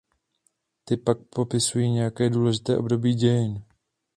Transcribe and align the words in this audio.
Ty 0.85 0.97
pak 0.97 1.17
popisují 1.35 1.91
nějaké 1.91 2.29
důležité 2.29 2.77
období 2.77 3.13
dějin. 3.13 3.63